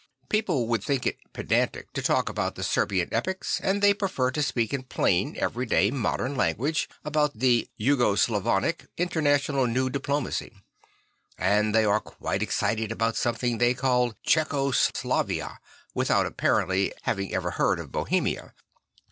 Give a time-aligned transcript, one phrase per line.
[0.29, 4.41] People would think it pedantic to talk about the Serbian epics and they prefer to
[4.41, 10.57] speak in plain every day modern language about the Yugo Slavonic international new diplo macy;
[11.37, 15.59] and they are quite excited about some thing they call Czecho Slovakia
[15.95, 18.55] \vithout appar ently having ever heard of Bohemia.